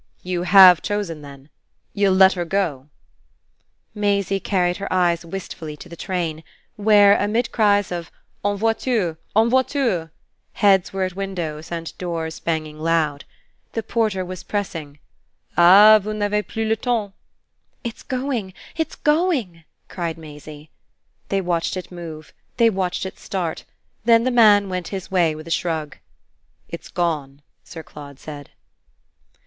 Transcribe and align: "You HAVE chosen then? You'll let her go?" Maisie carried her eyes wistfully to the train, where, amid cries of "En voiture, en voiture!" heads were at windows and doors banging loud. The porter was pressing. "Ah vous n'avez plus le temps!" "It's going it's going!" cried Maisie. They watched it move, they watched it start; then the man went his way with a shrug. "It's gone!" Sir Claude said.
"You 0.23 0.41
HAVE 0.41 0.81
chosen 0.81 1.21
then? 1.21 1.49
You'll 1.93 2.15
let 2.15 2.33
her 2.33 2.43
go?" 2.43 2.87
Maisie 3.93 4.39
carried 4.39 4.77
her 4.77 4.91
eyes 4.91 5.23
wistfully 5.23 5.77
to 5.77 5.87
the 5.87 5.95
train, 5.95 6.43
where, 6.75 7.15
amid 7.19 7.51
cries 7.51 7.91
of 7.91 8.09
"En 8.43 8.57
voiture, 8.57 9.17
en 9.35 9.47
voiture!" 9.51 10.09
heads 10.53 10.91
were 10.91 11.03
at 11.03 11.15
windows 11.15 11.71
and 11.71 11.95
doors 11.99 12.39
banging 12.39 12.79
loud. 12.79 13.25
The 13.73 13.83
porter 13.83 14.25
was 14.25 14.41
pressing. 14.41 14.97
"Ah 15.55 15.99
vous 16.01 16.13
n'avez 16.15 16.43
plus 16.47 16.65
le 16.65 16.75
temps!" 16.75 17.13
"It's 17.83 18.01
going 18.01 18.55
it's 18.75 18.95
going!" 18.95 19.65
cried 19.87 20.17
Maisie. 20.17 20.71
They 21.29 21.41
watched 21.41 21.77
it 21.77 21.91
move, 21.91 22.33
they 22.57 22.71
watched 22.71 23.05
it 23.05 23.19
start; 23.19 23.65
then 24.05 24.23
the 24.23 24.31
man 24.31 24.67
went 24.67 24.87
his 24.87 25.11
way 25.11 25.35
with 25.35 25.47
a 25.47 25.51
shrug. 25.51 25.97
"It's 26.67 26.89
gone!" 26.89 27.43
Sir 27.63 27.83
Claude 27.83 28.17
said. 28.17 28.49